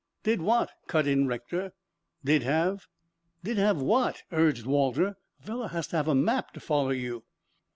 [0.23, 1.73] "Did what?" cut in Rector.
[2.25, 2.87] "Did have."
[3.43, 5.15] "Did have what?" urged Walter.
[5.41, 7.23] "A fellow has to have a map to follow you."